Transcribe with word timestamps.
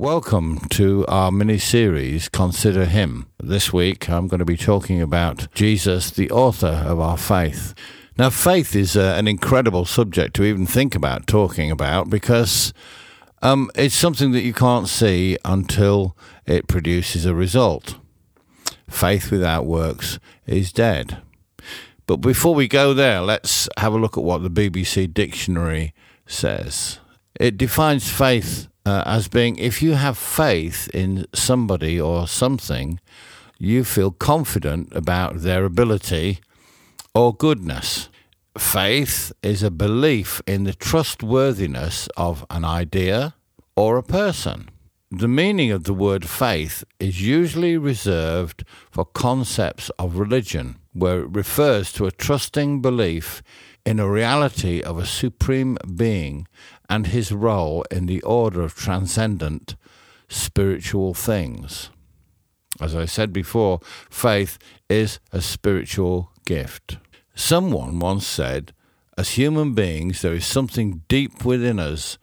Welcome 0.00 0.60
to 0.68 1.04
our 1.08 1.32
mini 1.32 1.58
series, 1.58 2.28
Consider 2.28 2.84
Him. 2.84 3.26
This 3.42 3.72
week 3.72 4.08
I'm 4.08 4.28
going 4.28 4.38
to 4.38 4.44
be 4.44 4.56
talking 4.56 5.02
about 5.02 5.52
Jesus, 5.54 6.12
the 6.12 6.30
author 6.30 6.84
of 6.86 7.00
our 7.00 7.18
faith. 7.18 7.74
Now, 8.16 8.30
faith 8.30 8.76
is 8.76 8.96
uh, 8.96 9.16
an 9.18 9.26
incredible 9.26 9.84
subject 9.84 10.36
to 10.36 10.44
even 10.44 10.66
think 10.66 10.94
about 10.94 11.26
talking 11.26 11.72
about 11.72 12.10
because 12.10 12.72
um, 13.42 13.72
it's 13.74 13.96
something 13.96 14.30
that 14.30 14.44
you 14.44 14.52
can't 14.52 14.86
see 14.86 15.36
until 15.44 16.16
it 16.46 16.68
produces 16.68 17.26
a 17.26 17.34
result. 17.34 17.96
Faith 18.88 19.32
without 19.32 19.66
works 19.66 20.20
is 20.46 20.72
dead. 20.72 21.20
But 22.06 22.18
before 22.18 22.54
we 22.54 22.68
go 22.68 22.94
there, 22.94 23.20
let's 23.20 23.68
have 23.78 23.94
a 23.94 23.98
look 23.98 24.16
at 24.16 24.22
what 24.22 24.44
the 24.44 24.48
BBC 24.48 25.12
Dictionary 25.12 25.92
says. 26.24 27.00
It 27.40 27.58
defines 27.58 28.08
faith 28.08 28.68
uh, 28.88 29.02
as 29.04 29.28
being 29.28 29.58
if 29.58 29.82
you 29.82 29.92
have 29.92 30.16
faith 30.16 30.88
in 30.94 31.26
somebody 31.34 32.00
or 32.00 32.26
something, 32.26 32.98
you 33.58 33.84
feel 33.84 34.10
confident 34.10 34.88
about 34.92 35.40
their 35.40 35.66
ability 35.66 36.38
or 37.14 37.34
goodness. 37.34 38.08
Faith 38.56 39.30
is 39.42 39.62
a 39.62 39.70
belief 39.70 40.40
in 40.46 40.64
the 40.64 40.72
trustworthiness 40.72 42.08
of 42.16 42.46
an 42.48 42.64
idea 42.64 43.34
or 43.76 43.98
a 43.98 44.02
person. 44.02 44.70
The 45.10 45.28
meaning 45.28 45.70
of 45.70 45.84
the 45.84 45.94
word 45.94 46.26
faith 46.26 46.82
is 46.98 47.20
usually 47.20 47.76
reserved 47.76 48.64
for 48.90 49.04
concepts 49.04 49.90
of 49.98 50.18
religion, 50.18 50.76
where 50.94 51.20
it 51.20 51.36
refers 51.36 51.92
to 51.92 52.06
a 52.06 52.10
trusting 52.26 52.80
belief 52.80 53.42
in 53.84 53.98
a 53.98 54.10
reality 54.10 54.82
of 54.82 54.98
a 54.98 55.06
supreme 55.06 55.76
being 55.96 56.46
and 56.88 57.08
his 57.08 57.32
role 57.32 57.84
in 57.90 58.06
the 58.06 58.22
order 58.22 58.62
of 58.62 58.74
transcendent 58.74 59.76
spiritual 60.28 61.14
things. 61.14 61.90
As 62.80 62.94
I 62.94 63.06
said 63.06 63.32
before, 63.32 63.80
faith 64.10 64.58
is 64.88 65.18
a 65.32 65.40
spiritual 65.40 66.30
gift. 66.44 66.98
Someone 67.34 67.98
once 67.98 68.26
said, 68.26 68.72
as 69.16 69.30
human 69.30 69.74
beings, 69.74 70.22
there 70.22 70.34
is 70.34 70.46
something 70.46 71.02
deep 71.08 71.44
within 71.44 71.80
us 71.80 72.18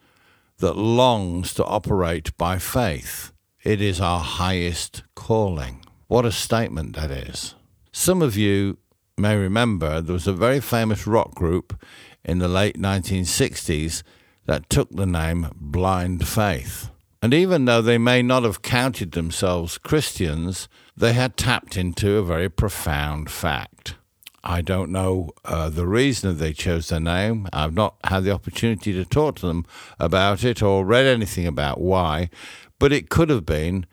that 0.58 0.76
longs 0.76 1.52
to 1.54 1.64
operate 1.64 2.34
by 2.38 2.58
faith. 2.58 3.32
It 3.62 3.82
is 3.82 4.00
our 4.00 4.20
highest 4.20 5.02
calling. 5.14 5.84
What 6.06 6.24
a 6.24 6.32
statement 6.32 6.96
that 6.96 7.10
is. 7.10 7.54
Some 7.92 8.22
of 8.22 8.36
you 8.36 8.78
may 9.18 9.36
remember 9.36 10.00
there 10.00 10.12
was 10.14 10.26
a 10.26 10.32
very 10.32 10.60
famous 10.60 11.06
rock 11.06 11.34
group 11.34 11.82
in 12.24 12.38
the 12.38 12.48
late 12.48 12.78
1960s 12.78 14.02
that 14.46 14.70
took 14.70 14.90
the 14.90 15.06
name 15.06 15.48
Blind 15.60 16.26
Faith. 16.26 16.90
And 17.22 17.34
even 17.34 17.64
though 17.64 17.82
they 17.82 17.98
may 17.98 18.22
not 18.22 18.44
have 18.44 18.62
counted 18.62 19.12
themselves 19.12 19.78
Christians, 19.78 20.68
they 20.96 21.12
had 21.12 21.36
tapped 21.36 21.76
into 21.76 22.16
a 22.16 22.22
very 22.22 22.48
profound 22.48 23.30
fact. 23.30 23.96
I 24.44 24.60
don't 24.60 24.92
know 24.92 25.30
uh, 25.44 25.70
the 25.70 25.88
reason 25.88 26.36
they 26.36 26.52
chose 26.52 26.88
their 26.88 27.00
name. 27.00 27.48
I've 27.52 27.74
not 27.74 27.96
had 28.04 28.22
the 28.22 28.30
opportunity 28.30 28.92
to 28.92 29.04
talk 29.04 29.36
to 29.36 29.48
them 29.48 29.66
about 29.98 30.44
it 30.44 30.62
or 30.62 30.84
read 30.84 31.04
anything 31.04 31.48
about 31.48 31.80
why, 31.80 32.30
but 32.78 32.92
it 32.92 33.10
could 33.10 33.28
have 33.28 33.44
been 33.44 33.86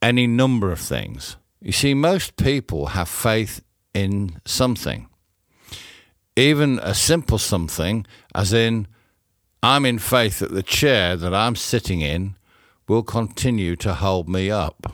any 0.00 0.28
number 0.28 0.70
of 0.70 0.78
things. 0.78 1.36
You 1.60 1.72
see, 1.72 1.92
most 1.94 2.36
people 2.36 2.86
have 2.86 3.08
faith 3.08 3.64
in 3.94 4.40
something, 4.44 5.08
even 6.36 6.78
a 6.80 6.94
simple 6.94 7.38
something, 7.38 8.06
as 8.32 8.52
in, 8.52 8.86
I'm 9.66 9.84
in 9.84 9.98
faith 9.98 10.38
that 10.38 10.52
the 10.52 10.62
chair 10.62 11.16
that 11.16 11.34
I'm 11.34 11.56
sitting 11.56 12.00
in 12.00 12.36
will 12.86 13.02
continue 13.02 13.74
to 13.74 13.94
hold 13.94 14.28
me 14.28 14.48
up. 14.48 14.92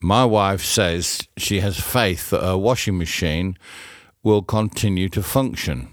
My 0.00 0.24
wife 0.24 0.64
says 0.64 1.28
she 1.36 1.60
has 1.60 1.78
faith 1.78 2.30
that 2.30 2.40
her 2.40 2.56
washing 2.56 2.96
machine 2.96 3.58
will 4.22 4.40
continue 4.40 5.10
to 5.10 5.22
function. 5.22 5.88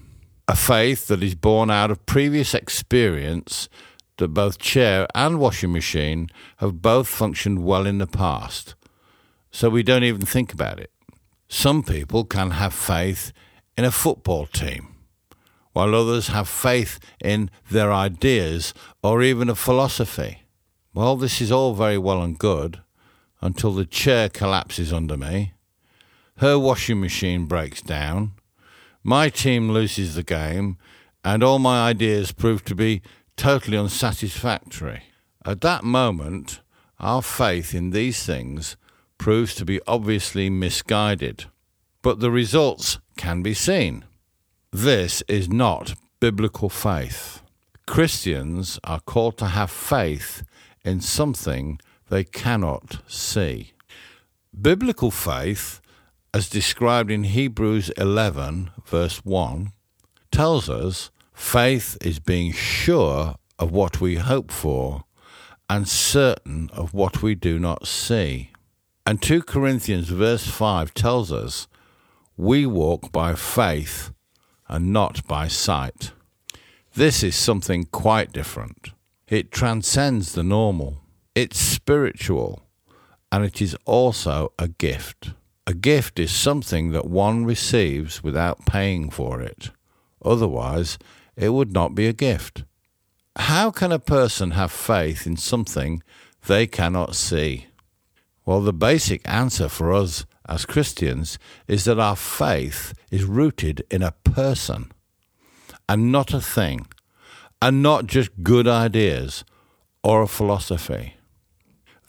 A 0.47 0.55
faith 0.55 1.07
that 1.07 1.21
is 1.21 1.35
born 1.35 1.69
out 1.69 1.91
of 1.91 2.05
previous 2.05 2.53
experience 2.53 3.67
that 4.19 4.29
both 4.29 4.57
chair 4.57 5.05
and 5.13 5.37
washing 5.37 5.73
machine 5.73 6.29
have 6.59 6.81
both 6.81 7.09
functioned 7.09 7.65
well 7.65 7.85
in 7.85 7.97
the 7.97 8.07
past. 8.07 8.75
So 9.51 9.69
we 9.69 9.83
don't 9.83 10.05
even 10.05 10.25
think 10.25 10.53
about 10.53 10.79
it. 10.79 10.91
Some 11.49 11.83
people 11.83 12.23
can 12.23 12.51
have 12.51 12.73
faith 12.73 13.33
in 13.77 13.83
a 13.83 13.91
football 13.91 14.45
team 14.45 14.96
while 15.77 15.93
others 15.93 16.29
have 16.29 16.49
faith 16.49 16.97
in 17.23 17.51
their 17.69 17.93
ideas 17.93 18.73
or 19.03 19.21
even 19.21 19.47
a 19.47 19.53
philosophy. 19.53 20.41
Well, 20.91 21.15
this 21.15 21.39
is 21.39 21.51
all 21.51 21.75
very 21.75 21.99
well 21.99 22.23
and 22.23 22.35
good 22.35 22.81
until 23.41 23.73
the 23.73 23.85
chair 23.85 24.27
collapses 24.27 24.91
under 24.91 25.15
me, 25.15 25.53
her 26.37 26.57
washing 26.57 26.99
machine 26.99 27.45
breaks 27.45 27.83
down, 27.83 28.31
my 29.03 29.29
team 29.29 29.69
loses 29.69 30.15
the 30.15 30.23
game, 30.23 30.79
and 31.23 31.43
all 31.43 31.59
my 31.59 31.87
ideas 31.87 32.31
prove 32.31 32.65
to 32.65 32.73
be 32.73 33.03
totally 33.35 33.77
unsatisfactory. 33.77 35.03
At 35.45 35.61
that 35.61 35.83
moment, 35.83 36.59
our 36.99 37.21
faith 37.21 37.75
in 37.75 37.91
these 37.91 38.25
things 38.25 38.77
proves 39.19 39.53
to 39.53 39.63
be 39.63 39.79
obviously 39.85 40.49
misguided, 40.49 41.45
but 42.01 42.19
the 42.19 42.31
results 42.31 42.97
can 43.15 43.43
be 43.43 43.53
seen. 43.53 44.06
This 44.79 45.23
is 45.27 45.49
not 45.49 45.95
biblical 46.19 46.69
faith. 46.69 47.41
Christians 47.87 48.79
are 48.83 48.99
called 48.99 49.35
to 49.39 49.47
have 49.47 49.71
faith 49.71 50.43
in 50.85 51.01
something 51.01 51.79
they 52.09 52.23
cannot 52.23 52.99
see. 53.07 53.73
Biblical 54.53 55.09
faith, 55.09 55.81
as 56.31 56.47
described 56.47 57.09
in 57.09 57.23
Hebrews 57.23 57.89
11, 57.97 58.69
verse 58.85 59.25
1, 59.25 59.71
tells 60.31 60.69
us 60.69 61.09
faith 61.33 61.97
is 62.01 62.19
being 62.19 62.51
sure 62.51 63.33
of 63.57 63.71
what 63.71 63.99
we 63.99 64.17
hope 64.17 64.51
for 64.51 65.05
and 65.67 65.89
certain 65.89 66.69
of 66.71 66.93
what 66.93 67.23
we 67.23 67.33
do 67.33 67.57
not 67.57 67.87
see. 67.87 68.51
And 69.07 69.23
2 69.23 69.41
Corinthians, 69.41 70.09
verse 70.09 70.45
5, 70.45 70.93
tells 70.93 71.31
us 71.31 71.67
we 72.37 72.67
walk 72.67 73.11
by 73.11 73.33
faith 73.33 74.11
and 74.67 74.91
not 74.91 75.25
by 75.27 75.47
sight. 75.47 76.11
This 76.93 77.23
is 77.23 77.35
something 77.35 77.85
quite 77.85 78.31
different. 78.31 78.91
It 79.27 79.51
transcends 79.51 80.33
the 80.33 80.43
normal. 80.43 81.01
It's 81.35 81.59
spiritual 81.59 82.63
and 83.31 83.43
it 83.43 83.61
is 83.61 83.75
also 83.85 84.53
a 84.57 84.67
gift. 84.67 85.31
A 85.65 85.73
gift 85.73 86.17
is 86.17 86.31
something 86.31 86.91
that 86.91 87.05
one 87.05 87.45
receives 87.45 88.23
without 88.23 88.65
paying 88.65 89.09
for 89.09 89.41
it. 89.41 89.71
Otherwise, 90.23 90.97
it 91.35 91.49
would 91.49 91.73
not 91.73 91.93
be 91.93 92.07
a 92.07 92.13
gift. 92.13 92.63
How 93.35 93.69
can 93.69 93.91
a 93.91 93.99
person 93.99 94.51
have 94.51 94.71
faith 94.71 95.27
in 95.27 95.37
something 95.37 96.01
they 96.47 96.67
cannot 96.67 97.15
see? 97.15 97.67
Well, 98.45 98.61
the 98.61 98.73
basic 98.73 99.27
answer 99.27 99.67
for 99.67 99.93
us 99.93 100.25
as 100.47 100.65
Christians 100.65 101.37
is 101.67 101.85
that 101.85 101.99
our 101.99 102.15
faith 102.15 102.93
is 103.11 103.23
rooted 103.23 103.85
in 103.91 104.01
a 104.01 104.13
person 104.23 104.91
and 105.89 106.11
not 106.11 106.33
a 106.33 106.41
thing, 106.41 106.87
and 107.61 107.81
not 107.81 108.07
just 108.07 108.43
good 108.43 108.67
ideas 108.67 109.43
or 110.03 110.21
a 110.21 110.27
philosophy. 110.27 111.15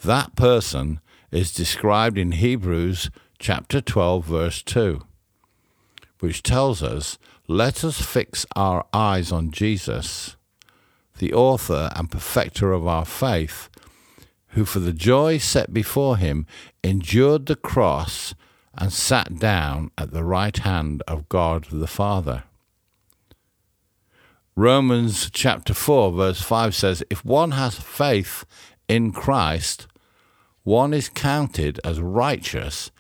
That 0.04 0.36
person 0.36 1.00
is 1.30 1.52
described 1.52 2.18
in 2.18 2.32
Hebrews 2.32 3.10
chapter 3.38 3.80
12, 3.80 4.24
verse 4.24 4.62
2, 4.62 5.00
which 6.20 6.42
tells 6.42 6.82
us, 6.82 7.18
Let 7.46 7.84
us 7.84 8.00
fix 8.00 8.46
our 8.56 8.86
eyes 8.92 9.32
on 9.32 9.50
Jesus, 9.50 10.36
the 11.18 11.32
author 11.32 11.90
and 11.94 12.10
perfecter 12.10 12.72
of 12.72 12.86
our 12.86 13.04
faith 13.04 13.68
who 14.50 14.64
for 14.64 14.80
the 14.80 14.92
joy 14.92 15.38
set 15.38 15.72
before 15.72 16.16
him 16.16 16.46
endured 16.82 17.46
the 17.46 17.56
cross 17.56 18.34
and 18.74 18.92
sat 18.92 19.38
down 19.38 19.90
at 19.98 20.12
the 20.12 20.24
right 20.24 20.56
hand 20.58 21.02
of 21.06 21.28
God 21.28 21.66
the 21.70 21.86
Father. 21.86 22.44
Romans 24.56 25.30
chapter 25.30 25.74
4, 25.74 26.12
verse 26.12 26.40
5 26.42 26.74
says, 26.74 27.04
If 27.10 27.24
one 27.24 27.52
has 27.52 27.78
faith 27.78 28.44
in 28.88 29.12
Christ, 29.12 29.86
one 30.64 30.92
is 30.92 31.08
counted 31.08 31.78
as 31.84 32.00
righteous 32.00 32.90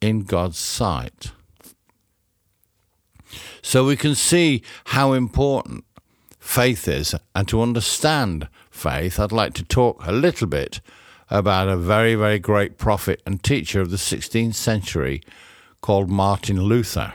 in 0.00 0.24
God's 0.24 0.58
sight. 0.58 1.32
So 3.62 3.86
we 3.86 3.96
can 3.96 4.14
see 4.14 4.62
how 4.86 5.12
important 5.12 5.84
faith 6.38 6.86
is, 6.86 7.14
and 7.34 7.48
to 7.48 7.60
understand 7.62 8.48
faith, 8.70 9.18
I'd 9.18 9.32
like 9.32 9.54
to 9.54 9.64
talk 9.64 10.06
a 10.06 10.12
little 10.12 10.46
bit 10.46 10.80
about 11.30 11.68
a 11.68 11.76
very, 11.76 12.14
very 12.14 12.38
great 12.38 12.78
prophet 12.78 13.22
and 13.26 13.42
teacher 13.42 13.80
of 13.80 13.90
the 13.90 13.96
16th 13.96 14.54
century 14.54 15.22
called 15.80 16.08
Martin 16.08 16.62
Luther. 16.62 17.14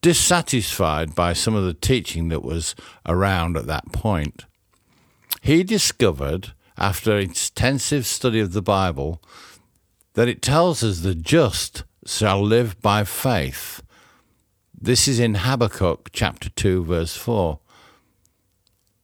Dissatisfied 0.00 1.14
by 1.14 1.32
some 1.32 1.54
of 1.54 1.64
the 1.64 1.74
teaching 1.74 2.28
that 2.28 2.42
was 2.42 2.74
around 3.06 3.56
at 3.56 3.66
that 3.66 3.92
point, 3.92 4.44
he 5.40 5.62
discovered 5.62 6.52
after 6.76 7.16
intensive 7.18 8.06
study 8.06 8.40
of 8.40 8.52
the 8.52 8.62
Bible, 8.62 9.22
that 10.14 10.28
it 10.28 10.42
tells 10.42 10.82
us 10.82 11.00
the 11.00 11.14
just 11.14 11.84
shall 12.04 12.42
live 12.42 12.80
by 12.82 13.04
faith. 13.04 13.82
This 14.78 15.06
is 15.06 15.20
in 15.20 15.36
Habakkuk 15.36 16.10
chapter 16.12 16.50
2, 16.50 16.84
verse 16.84 17.16
4. 17.16 17.60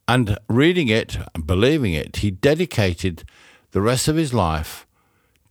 And 0.09 0.39
reading 0.47 0.87
it 0.87 1.19
and 1.35 1.45
believing 1.45 1.93
it, 1.93 2.15
he 2.15 2.31
dedicated 2.31 3.23
the 3.73 3.79
rest 3.79 4.07
of 4.07 4.15
his 4.15 4.33
life 4.33 4.87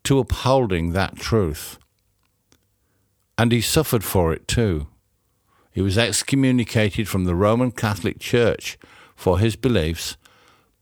to 0.03 0.19
upholding 0.19 0.91
that 0.91 1.15
truth. 1.15 1.79
And 3.39 3.53
he 3.53 3.61
suffered 3.61 4.03
for 4.03 4.33
it 4.33 4.49
too. 4.49 4.89
He 5.71 5.81
was 5.81 5.97
excommunicated 5.97 7.07
from 7.07 7.23
the 7.23 7.37
Roman 7.37 7.71
Catholic 7.71 8.19
Church 8.19 8.77
for 9.15 9.39
his 9.39 9.55
beliefs, 9.55 10.17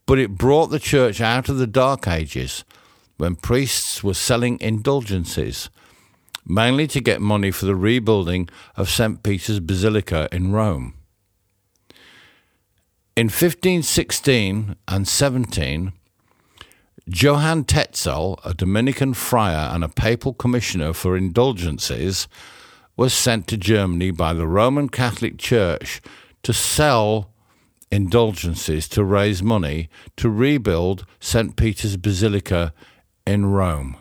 but 0.07 0.19
it 0.19 0.39
brought 0.39 0.69
the 0.69 0.79
church 0.79 1.21
out 1.21 1.51
of 1.51 1.59
the 1.59 1.67
Dark 1.67 2.09
Ages 2.09 2.65
when 3.19 3.37
priests 3.37 4.03
were 4.03 4.15
selling 4.15 4.59
indulgences, 4.59 5.69
mainly 6.47 6.87
to 6.87 7.03
get 7.03 7.21
money 7.21 7.51
for 7.51 7.67
the 7.67 7.77
rebuilding 7.77 8.49
of 8.75 8.89
St. 8.89 9.23
Peter's 9.23 9.61
Basilica 9.61 10.31
in 10.33 10.53
Rome. 10.53 10.95
In 13.17 13.29
1516 13.29 14.77
and 14.87 15.09
17, 15.09 15.95
Johann 17.07 17.65
Tetzel, 17.65 18.39
a 18.45 18.53
Dominican 18.53 19.15
friar 19.15 19.75
and 19.75 19.83
a 19.83 19.89
papal 19.89 20.35
commissioner 20.35 20.93
for 20.93 21.17
indulgences, 21.17 22.29
was 22.95 23.15
sent 23.15 23.47
to 23.47 23.57
Germany 23.57 24.11
by 24.11 24.35
the 24.35 24.47
Roman 24.47 24.91
Catholic 24.91 25.39
Church 25.39 26.03
to 26.43 26.53
sell 26.53 27.31
indulgences 27.91 28.87
to 28.89 29.03
raise 29.03 29.43
money 29.43 29.89
to 30.19 30.29
rebuild 30.29 31.07
St. 31.19 31.57
Peter's 31.57 31.97
Basilica 31.97 32.75
in 33.27 33.47
Rome. 33.47 33.97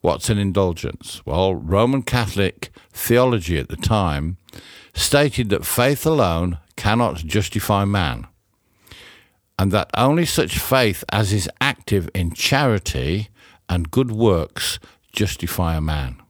What's 0.00 0.28
an 0.28 0.38
indulgence? 0.38 1.24
Well, 1.24 1.54
Roman 1.54 2.02
Catholic 2.02 2.72
theology 2.92 3.60
at 3.60 3.68
the 3.68 3.76
time 3.76 4.38
stated 4.92 5.50
that 5.50 5.64
faith 5.64 6.04
alone 6.04 6.58
cannot 6.78 7.16
justify 7.16 7.84
man, 7.84 8.26
and 9.58 9.72
that 9.72 9.90
only 9.94 10.24
such 10.24 10.60
faith 10.60 11.02
as 11.10 11.32
is 11.32 11.50
active 11.60 12.08
in 12.14 12.30
charity 12.30 13.28
and 13.68 13.90
good 13.90 14.12
works 14.12 14.78
justify 15.12 15.74
a 15.74 15.80
man. 15.80 16.22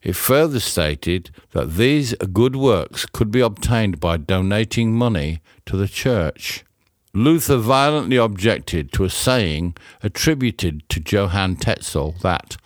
It 0.00 0.16
further 0.16 0.58
stated 0.58 1.30
that 1.50 1.74
these 1.74 2.14
good 2.32 2.56
works 2.56 3.04
could 3.04 3.30
be 3.30 3.40
obtained 3.40 4.00
by 4.00 4.16
donating 4.16 4.94
money 4.94 5.42
to 5.66 5.76
the 5.76 5.86
church. 5.86 6.64
Luther 7.12 7.58
violently 7.58 8.16
objected 8.16 8.90
to 8.92 9.04
a 9.04 9.10
saying 9.10 9.76
attributed 10.02 10.88
to 10.88 10.98
Johann 10.98 11.56
Tetzel 11.56 12.14
that, 12.22 12.56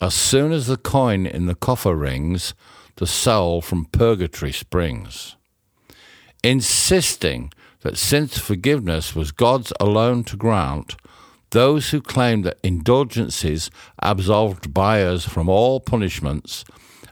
as 0.00 0.14
soon 0.14 0.52
as 0.52 0.68
the 0.68 0.76
coin 0.76 1.26
in 1.26 1.46
the 1.46 1.56
coffer 1.56 1.96
rings, 1.96 2.54
the 2.96 3.06
soul 3.06 3.60
from 3.60 3.86
purgatory 3.86 4.52
springs 4.52 5.36
insisting 6.42 7.52
that 7.82 7.96
since 7.96 8.38
forgiveness 8.38 9.14
was 9.14 9.32
God's 9.32 9.72
alone 9.80 10.24
to 10.24 10.36
grant, 10.36 10.96
those 11.50 11.90
who 11.90 12.00
claimed 12.00 12.44
that 12.44 12.58
indulgences 12.62 13.70
absolved 14.00 14.72
buyers 14.72 15.24
from 15.24 15.48
all 15.48 15.80
punishments 15.80 16.64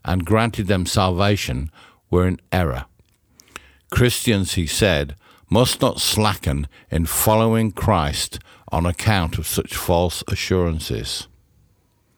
and 0.04 0.25
granted 0.25 0.66
them 0.66 0.86
salvation 0.86 1.70
were 2.10 2.26
in 2.26 2.38
error. 2.52 2.86
Christians, 3.90 4.54
he 4.54 4.66
said, 4.66 5.16
must 5.50 5.80
not 5.80 6.00
slacken 6.00 6.69
in 6.90 7.06
following 7.06 7.72
Christ 7.72 8.38
on 8.70 8.86
account 8.86 9.38
of 9.38 9.46
such 9.46 9.75
false 9.75 10.22
assurances. 10.28 11.26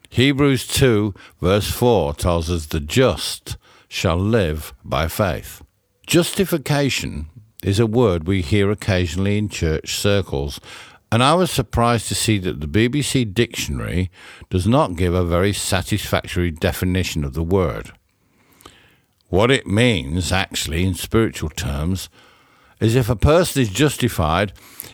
Hebrews 0.09 0.67
2, 0.67 1.13
verse 1.39 1.71
4 1.71 2.13
tells 2.15 2.51
us 2.51 2.65
the 2.65 2.81
just 2.81 3.55
shall 3.87 4.17
live 4.17 4.73
by 4.83 5.07
faith. 5.07 5.61
Justification 6.11 7.27
is 7.63 7.79
a 7.79 7.85
word 7.85 8.27
we 8.27 8.41
hear 8.41 8.69
occasionally 8.69 9.37
in 9.37 9.47
church 9.47 9.95
circles, 9.95 10.59
and 11.09 11.23
I 11.23 11.35
was 11.35 11.49
surprised 11.49 12.09
to 12.09 12.15
see 12.15 12.37
that 12.39 12.59
the 12.59 12.67
BBC 12.67 13.33
dictionary 13.33 14.11
does 14.49 14.67
not 14.67 14.97
give 14.97 15.13
a 15.13 15.23
very 15.23 15.53
satisfactory 15.53 16.51
definition 16.51 17.23
of 17.23 17.33
the 17.33 17.41
word. 17.41 17.93
What 19.29 19.51
it 19.51 19.65
means, 19.65 20.33
actually, 20.33 20.83
in 20.83 20.95
spiritual 20.95 21.47
terms, 21.47 22.09
is 22.81 22.93
if 22.93 23.09
a 23.09 23.15
person 23.15 23.61
is 23.61 23.69
justified, 23.69 24.51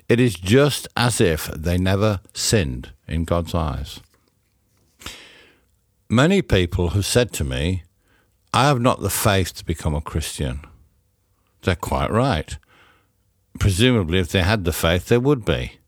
it 0.07 0.19
is 0.19 0.35
just 0.35 0.87
as 0.95 1.19
if 1.19 1.47
they 1.47 1.79
never 1.79 2.19
sinned 2.35 2.91
in 3.07 3.23
God's 3.23 3.55
eyes. 3.55 4.01
Many 6.11 6.43
people 6.43 6.89
have 6.89 7.07
said 7.07 7.33
to 7.33 7.43
me, 7.43 7.85
I 8.53 8.67
have 8.67 8.79
not 8.79 8.99
the 8.99 9.09
faith 9.09 9.55
to 9.55 9.65
become 9.65 9.95
a 9.95 9.99
Christian. 10.01 10.66
They're 11.61 11.75
quite 11.75 12.11
right. 12.11 12.57
Presumably, 13.59 14.19
if 14.19 14.29
they 14.29 14.41
had 14.41 14.63
the 14.63 14.73
faith, 14.73 15.07
they 15.07 15.17
would 15.17 15.43
be. 15.43 15.79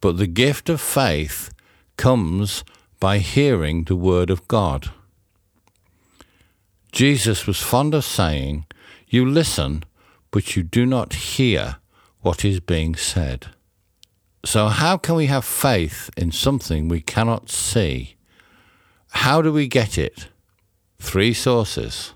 But 0.00 0.16
the 0.16 0.26
gift 0.26 0.68
of 0.68 0.80
faith 0.80 1.52
comes 1.96 2.64
by 2.98 3.18
hearing 3.18 3.84
the 3.84 3.96
word 3.96 4.30
of 4.30 4.48
God. 4.48 4.90
Jesus 6.92 7.46
was 7.46 7.60
fond 7.60 7.94
of 7.94 8.04
saying, 8.04 8.66
You 9.08 9.24
listen, 9.24 9.84
but 10.30 10.56
you 10.56 10.62
do 10.62 10.86
not 10.86 11.14
hear 11.14 11.76
what 12.20 12.44
is 12.44 12.60
being 12.60 12.94
said. 12.94 13.48
So, 14.44 14.68
how 14.68 14.96
can 14.96 15.14
we 15.14 15.26
have 15.26 15.44
faith 15.44 16.10
in 16.16 16.32
something 16.32 16.88
we 16.88 17.00
cannot 17.00 17.50
see? 17.50 18.16
How 19.10 19.40
do 19.40 19.52
we 19.52 19.68
get 19.68 19.96
it? 19.96 20.28
Three 20.98 21.32
sources. 21.32 22.12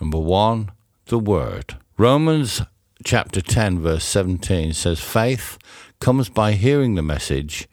Number 0.00 0.18
one, 0.18 0.70
the 1.10 1.18
Word. 1.18 1.76
Romans 1.98 2.62
chapter 3.04 3.40
10, 3.40 3.80
verse 3.80 4.04
17 4.04 4.72
says, 4.72 5.00
Faith 5.00 5.58
comes 5.98 6.28
by 6.28 6.52
hearing 6.52 6.94
the 6.94 7.02
message, 7.02 7.68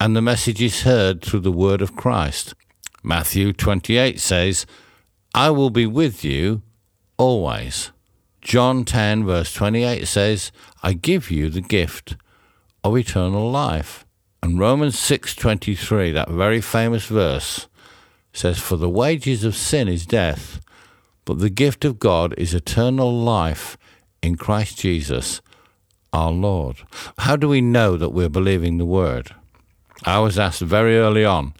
and 0.00 0.14
the 0.14 0.22
message 0.22 0.62
is 0.62 0.82
heard 0.82 1.20
through 1.20 1.40
the 1.40 1.52
Word 1.52 1.82
of 1.82 1.96
Christ. 1.96 2.54
Matthew 3.02 3.52
28 3.52 4.20
says, 4.20 4.66
I 5.34 5.50
will 5.50 5.70
be 5.70 5.84
with 5.84 6.24
you 6.24 6.62
always. 7.18 7.90
John 8.40 8.84
10, 8.84 9.26
verse 9.26 9.52
28 9.52 10.06
says, 10.06 10.52
I 10.82 10.92
give 10.92 11.30
you 11.30 11.50
the 11.50 11.60
gift 11.60 12.16
of 12.84 12.96
eternal 12.96 13.50
life. 13.50 14.06
And 14.42 14.60
Romans 14.60 14.94
6:23, 14.94 16.12
that 16.12 16.28
very 16.28 16.60
famous 16.60 17.06
verse, 17.06 17.66
says, 18.32 18.60
For 18.60 18.76
the 18.76 18.88
wages 18.88 19.42
of 19.42 19.56
sin 19.56 19.88
is 19.88 20.06
death, 20.06 20.60
but 21.26 21.40
the 21.40 21.50
gift 21.50 21.84
of 21.84 21.98
God 21.98 22.32
is 22.38 22.54
eternal 22.54 23.12
life 23.12 23.76
in 24.22 24.36
Christ 24.36 24.78
Jesus 24.78 25.42
our 26.12 26.30
Lord. 26.30 26.78
How 27.18 27.36
do 27.36 27.48
we 27.48 27.60
know 27.60 27.98
that 27.98 28.10
we're 28.10 28.30
believing 28.30 28.78
the 28.78 28.86
word? 28.86 29.34
I 30.04 30.18
was 30.20 30.38
asked 30.38 30.62
very 30.62 30.96
early 30.96 31.24
on 31.24 31.52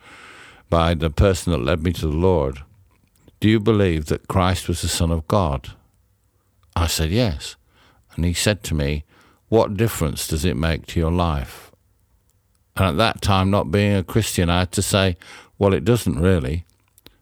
by 0.70 0.94
the 0.94 1.10
person 1.10 1.52
that 1.52 1.62
led 1.62 1.82
me 1.82 1.92
to 1.92 2.06
the 2.06 2.16
Lord, 2.16 2.62
Do 3.40 3.48
you 3.50 3.60
believe 3.60 4.06
that 4.06 4.28
Christ 4.28 4.68
was 4.68 4.80
the 4.80 4.88
Son 4.88 5.10
of 5.10 5.28
God? 5.28 5.72
I 6.74 6.86
said, 6.86 7.10
Yes. 7.10 7.56
And 8.14 8.24
he 8.24 8.32
said 8.32 8.62
to 8.64 8.74
me, 8.74 9.04
What 9.48 9.76
difference 9.76 10.26
does 10.26 10.44
it 10.44 10.56
make 10.56 10.86
to 10.86 11.00
your 11.00 11.12
life? 11.12 11.70
And 12.76 12.86
at 12.86 12.96
that 12.96 13.20
time, 13.20 13.50
not 13.50 13.70
being 13.70 13.94
a 13.94 14.04
Christian, 14.04 14.48
I 14.48 14.60
had 14.60 14.72
to 14.72 14.82
say, 14.82 15.16
Well, 15.58 15.74
it 15.74 15.84
doesn't 15.84 16.18
really. 16.18 16.64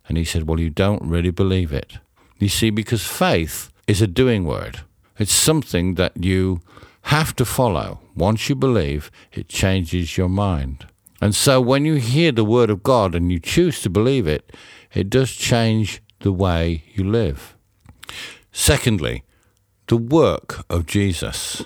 And 0.07 0.19
he 0.19 0.25
said, 0.25 0.45
Well, 0.45 0.61
you 0.61 0.71
don't 0.71 1.03
really 1.03 1.31
believe 1.31 1.73
it. 1.73 1.99
You 2.39 2.49
see, 2.49 2.71
because 2.71 3.07
faith 3.07 3.71
is 3.87 4.03
a 4.03 4.07
doing 4.07 4.45
word. 4.45 4.81
It's 5.19 5.33
something 5.33 5.95
that 5.95 6.25
you 6.25 6.61
have 7.03 7.37
to 7.37 7.45
follow. 7.45 8.01
Once 8.17 8.49
you 8.49 8.55
believe, 8.55 9.11
it 9.33 9.49
changes 9.49 10.17
your 10.17 10.29
mind. 10.29 10.87
And 11.21 11.35
so 11.35 11.61
when 11.61 11.85
you 11.85 11.95
hear 11.95 12.33
the 12.33 12.45
word 12.45 12.71
of 12.71 12.83
God 12.83 13.15
and 13.15 13.31
you 13.31 13.39
choose 13.39 13.81
to 13.83 13.91
believe 13.91 14.27
it, 14.27 14.53
it 14.93 15.11
does 15.11 15.33
change 15.33 16.03
the 16.21 16.33
way 16.33 16.85
you 16.95 17.05
live. 17.05 17.57
Secondly, 18.53 19.25
the 19.89 19.97
work 19.97 20.65
of 20.71 20.87
Jesus. 20.87 21.65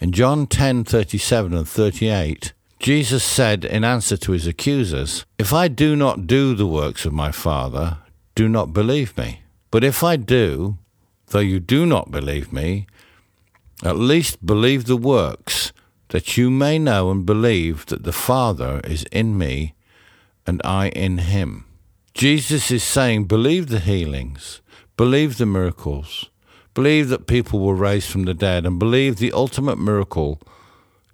In 0.00 0.12
John 0.12 0.46
10:37 0.46 1.54
and 1.54 1.68
38, 1.68 2.52
Jesus 2.78 3.24
said 3.24 3.64
in 3.64 3.84
answer 3.84 4.16
to 4.16 4.32
his 4.32 4.46
accusers, 4.46 5.24
"If 5.38 5.52
I 5.52 5.68
do 5.68 5.96
not 5.96 6.26
do 6.26 6.54
the 6.54 6.66
works 6.66 7.04
of 7.04 7.12
my 7.12 7.32
Father, 7.32 7.98
do 8.34 8.48
not 8.48 8.72
believe 8.72 9.16
me." 9.18 9.40
But 9.70 9.84
if 9.84 10.02
I 10.02 10.16
do, 10.16 10.78
though 11.28 11.38
you 11.38 11.60
do 11.60 11.84
not 11.86 12.10
believe 12.10 12.52
me, 12.52 12.86
at 13.84 13.96
least 13.96 14.44
believe 14.44 14.86
the 14.86 14.96
works, 14.96 15.72
that 16.08 16.36
you 16.36 16.50
may 16.50 16.78
know 16.78 17.10
and 17.10 17.26
believe 17.26 17.86
that 17.86 18.02
the 18.02 18.12
Father 18.12 18.80
is 18.84 19.04
in 19.12 19.36
me 19.36 19.74
and 20.46 20.60
I 20.64 20.88
in 20.88 21.18
him. 21.18 21.66
Jesus 22.14 22.70
is 22.70 22.82
saying, 22.82 23.24
believe 23.24 23.68
the 23.68 23.78
healings, 23.78 24.60
believe 24.96 25.36
the 25.36 25.46
miracles, 25.46 26.30
believe 26.74 27.08
that 27.10 27.26
people 27.26 27.60
were 27.60 27.74
raised 27.74 28.10
from 28.10 28.24
the 28.24 28.34
dead, 28.34 28.64
and 28.64 28.78
believe 28.78 29.16
the 29.16 29.32
ultimate 29.32 29.78
miracle 29.78 30.40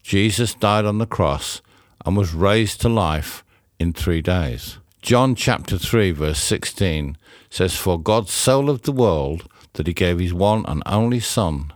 Jesus 0.02 0.54
died 0.54 0.84
on 0.84 0.98
the 0.98 1.06
cross 1.06 1.60
and 2.06 2.16
was 2.16 2.32
raised 2.32 2.80
to 2.82 2.88
life 2.88 3.44
in 3.78 3.92
three 3.92 4.22
days. 4.22 4.78
John 5.04 5.34
chapter 5.34 5.76
3, 5.76 6.12
verse 6.12 6.42
16 6.42 7.18
says, 7.50 7.76
For 7.76 8.00
God 8.00 8.30
so 8.30 8.58
loved 8.58 8.86
the 8.86 8.90
world 8.90 9.46
that 9.74 9.86
he 9.86 9.92
gave 9.92 10.18
his 10.18 10.32
one 10.32 10.64
and 10.64 10.82
only 10.86 11.20
Son, 11.20 11.74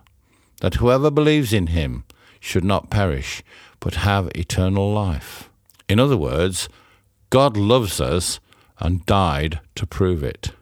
that 0.63 0.77
whoever 0.77 1.11
believes 1.11 1.53
in 1.53 1.67
him 1.67 2.05
should 2.41 2.65
not 2.65 2.89
perish, 2.89 3.43
but 3.81 3.97
have 3.97 4.31
eternal 4.35 4.91
life. 4.91 5.51
In 5.91 6.01
other 6.01 6.17
words, 6.17 6.71
God 7.29 7.55
loves 7.55 8.01
us 8.01 8.41
and 8.79 9.05
died 9.05 9.61
to 9.75 9.87
prove 9.87 10.25
it. 10.25 10.53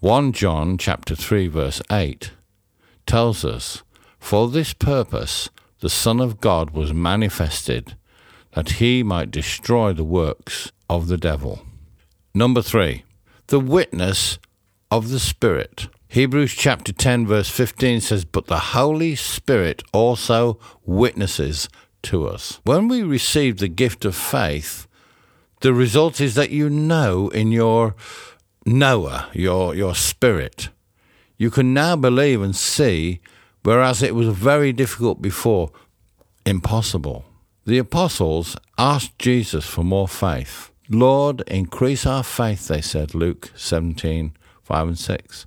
1 0.00 0.32
John 0.32 0.78
chapter 0.78 1.14
3 1.14 1.46
verse 1.46 1.80
8 1.92 2.32
tells 3.06 3.44
us, 3.44 3.84
For 4.18 4.48
this 4.48 4.74
purpose 4.74 5.48
the 5.78 5.88
Son 5.88 6.18
of 6.18 6.40
God 6.40 6.70
was 6.70 6.92
manifested, 6.92 7.94
that 8.54 8.70
he 8.80 9.04
might 9.04 9.30
destroy 9.30 9.92
the 9.92 10.02
works 10.02 10.72
of 10.88 11.06
the 11.06 11.16
devil. 11.16 11.64
Number 12.32 12.62
3. 12.62 13.02
The 13.48 13.58
witness 13.58 14.38
of 14.88 15.08
the 15.08 15.18
Spirit. 15.18 15.88
Hebrews 16.06 16.54
chapter 16.54 16.92
10 16.92 17.26
verse 17.26 17.50
15 17.50 18.00
says, 18.00 18.24
But 18.24 18.46
the 18.46 18.58
Holy 18.58 19.16
Spirit 19.16 19.82
also 19.92 20.60
witnesses 20.84 21.68
to 22.02 22.28
us. 22.28 22.60
When 22.62 22.86
we 22.86 23.02
receive 23.02 23.58
the 23.58 23.66
gift 23.68 24.04
of 24.04 24.14
faith, 24.14 24.86
the 25.60 25.74
result 25.74 26.20
is 26.20 26.36
that 26.36 26.50
you 26.50 26.70
know 26.70 27.28
in 27.30 27.50
your 27.50 27.96
knower, 28.64 29.26
your, 29.32 29.74
your 29.74 29.96
spirit. 29.96 30.68
You 31.36 31.50
can 31.50 31.74
now 31.74 31.96
believe 31.96 32.42
and 32.42 32.54
see, 32.54 33.20
whereas 33.64 34.04
it 34.04 34.14
was 34.14 34.28
very 34.28 34.72
difficult 34.72 35.20
before, 35.20 35.72
impossible. 36.46 37.24
The 37.66 37.78
apostles 37.78 38.56
asked 38.78 39.18
Jesus 39.18 39.66
for 39.66 39.82
more 39.82 40.08
faith. 40.08 40.70
Lord, 40.92 41.42
increase 41.46 42.04
our 42.04 42.24
faith, 42.24 42.66
they 42.66 42.80
said, 42.80 43.14
Luke 43.14 43.52
17 43.54 44.32
5 44.64 44.88
and 44.88 44.98
6. 44.98 45.46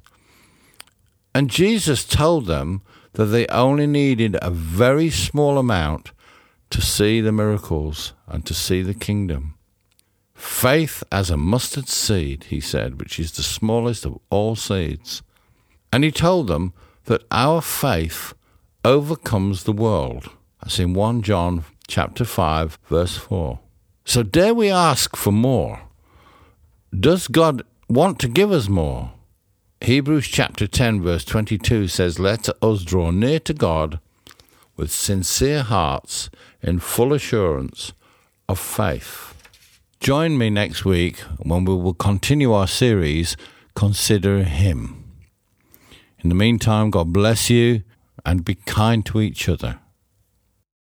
And 1.35 1.49
Jesus 1.49 2.05
told 2.05 2.45
them 2.45 2.81
that 3.13 3.25
they 3.25 3.45
only 3.47 3.85
needed 3.85 4.37
a 4.41 4.49
very 4.49 5.09
small 5.09 5.57
amount 5.57 6.11
to 6.69 6.81
see 6.81 7.19
the 7.19 7.31
miracles 7.31 8.13
and 8.27 8.45
to 8.45 8.53
see 8.53 8.81
the 8.81 8.93
kingdom. 8.93 9.55
Faith 10.33 11.03
as 11.11 11.29
a 11.29 11.37
mustard 11.37 11.87
seed, 11.89 12.45
he 12.45 12.59
said, 12.59 12.99
which 12.99 13.19
is 13.19 13.33
the 13.33 13.43
smallest 13.43 14.05
of 14.05 14.17
all 14.29 14.55
seeds. 14.55 15.21
And 15.91 16.03
he 16.03 16.11
told 16.11 16.47
them 16.47 16.73
that 17.05 17.23
our 17.31 17.61
faith 17.61 18.33
overcomes 18.83 19.63
the 19.63 19.73
world. 19.73 20.29
That's 20.61 20.79
in 20.79 20.93
1 20.93 21.21
John 21.21 21.65
chapter 21.87 22.25
5 22.25 22.79
verse 22.89 23.17
4. 23.17 23.59
So 24.05 24.23
dare 24.23 24.53
we 24.53 24.69
ask 24.69 25.15
for 25.15 25.31
more? 25.31 25.81
Does 26.97 27.27
God 27.27 27.63
want 27.89 28.19
to 28.19 28.27
give 28.27 28.51
us 28.51 28.67
more? 28.67 29.13
Hebrews 29.81 30.27
chapter 30.27 30.67
10 30.67 31.01
verse 31.01 31.25
22 31.25 31.87
says, 31.87 32.19
"Let 32.19 32.49
us 32.61 32.83
draw 32.83 33.11
near 33.11 33.39
to 33.39 33.53
God 33.53 33.99
with 34.77 34.91
sincere 34.91 35.63
hearts 35.63 36.29
in 36.61 36.79
full 36.79 37.13
assurance 37.13 37.93
of 38.47 38.59
faith." 38.59 39.33
Join 39.99 40.37
me 40.37 40.49
next 40.49 40.83
week 40.83 41.19
when 41.37 41.63
we 41.65 41.73
will 41.73 41.93
continue 41.93 42.51
our 42.51 42.67
series, 42.67 43.37
Consider 43.75 44.43
Him. 44.43 45.03
In 46.19 46.29
the 46.29 46.35
meantime, 46.35 46.91
God 46.91 47.11
bless 47.11 47.49
you 47.49 47.83
and 48.25 48.45
be 48.45 48.55
kind 48.55 49.05
to 49.07 49.19
each 49.19 49.49
other. 49.49 49.79